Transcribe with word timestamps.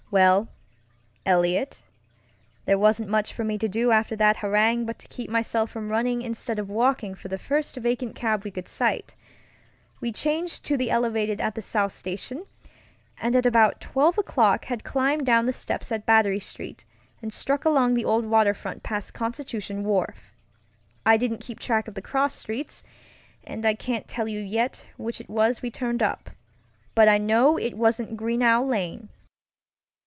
Well, 0.13 0.49
Eliot, 1.25 1.81
there 2.65 2.77
wasn't 2.77 3.07
much 3.07 3.31
for 3.31 3.45
me 3.45 3.57
to 3.59 3.69
do 3.69 3.91
after 3.91 4.13
that 4.17 4.35
harangue 4.35 4.85
but 4.85 4.99
to 4.99 5.07
keep 5.07 5.29
myself 5.29 5.71
from 5.71 5.87
running 5.89 6.21
instead 6.21 6.59
of 6.59 6.67
walking 6.69 7.15
for 7.15 7.29
the 7.29 7.37
first 7.37 7.77
vacant 7.77 8.13
cab 8.13 8.43
we 8.43 8.51
could 8.51 8.67
sight. 8.67 9.15
We 10.01 10.11
changed 10.11 10.65
to 10.65 10.75
the 10.75 10.91
elevated 10.91 11.39
at 11.39 11.55
the 11.55 11.61
South 11.61 11.93
Station, 11.93 12.45
and 13.21 13.37
at 13.37 13.45
about 13.45 13.79
12 13.79 14.17
o'clock 14.17 14.65
had 14.65 14.83
climbed 14.83 15.25
down 15.25 15.45
the 15.45 15.53
steps 15.53 15.93
at 15.93 16.05
Battery 16.05 16.39
Street 16.39 16.83
and 17.21 17.31
struck 17.31 17.63
along 17.63 17.93
the 17.93 18.03
old 18.03 18.25
waterfront 18.25 18.83
past 18.83 19.13
Constitution 19.13 19.81
Wharf. 19.81 20.33
I 21.05 21.15
didn't 21.15 21.39
keep 21.39 21.57
track 21.57 21.87
of 21.87 21.93
the 21.93 22.01
cross 22.01 22.35
streets, 22.35 22.83
and 23.45 23.63
can't 23.79 24.09
tell 24.09 24.27
you 24.27 24.41
yet 24.41 24.87
which 24.97 25.21
it 25.21 25.29
was 25.29 25.61
we 25.61 25.71
turned 25.71 26.03
up, 26.03 26.31
but 26.95 27.07
I 27.07 27.17
know 27.17 27.55
it 27.55 27.77
wasn't 27.77 28.17
Greenough 28.17 28.65
Lane. 28.67 29.07